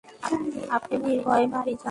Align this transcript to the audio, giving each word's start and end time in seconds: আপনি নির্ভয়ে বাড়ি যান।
আপনি 0.69 0.95
নির্ভয়ে 1.05 1.45
বাড়ি 1.47 1.71
যান। 1.71 1.79